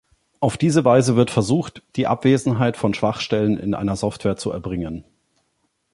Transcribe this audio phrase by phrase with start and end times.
[0.39, 5.05] Auf diese Weise wird versucht, die Abwesenheit von Schwachstellen in einer Software zu erbringen.